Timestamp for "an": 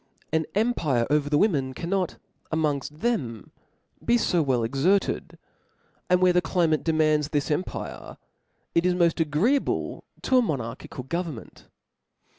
0.33-0.45